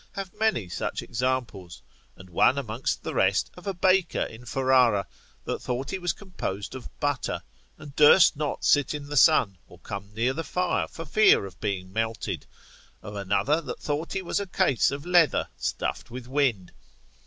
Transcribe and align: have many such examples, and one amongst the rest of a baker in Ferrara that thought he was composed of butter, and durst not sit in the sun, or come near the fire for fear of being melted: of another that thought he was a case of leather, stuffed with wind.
have 0.13 0.33
many 0.33 0.67
such 0.67 1.03
examples, 1.03 1.83
and 2.15 2.27
one 2.31 2.57
amongst 2.57 3.03
the 3.03 3.13
rest 3.13 3.51
of 3.55 3.67
a 3.67 3.73
baker 3.75 4.23
in 4.23 4.45
Ferrara 4.45 5.05
that 5.45 5.61
thought 5.61 5.91
he 5.91 5.99
was 5.99 6.11
composed 6.11 6.73
of 6.73 6.89
butter, 6.99 7.43
and 7.77 7.95
durst 7.95 8.35
not 8.35 8.65
sit 8.65 8.95
in 8.95 9.09
the 9.09 9.15
sun, 9.15 9.59
or 9.67 9.77
come 9.77 10.09
near 10.15 10.33
the 10.33 10.43
fire 10.43 10.87
for 10.87 11.05
fear 11.05 11.45
of 11.45 11.59
being 11.61 11.93
melted: 11.93 12.47
of 13.03 13.15
another 13.15 13.61
that 13.61 13.77
thought 13.79 14.13
he 14.13 14.23
was 14.23 14.39
a 14.39 14.47
case 14.47 14.89
of 14.89 15.05
leather, 15.05 15.49
stuffed 15.55 16.09
with 16.09 16.27
wind. 16.27 16.71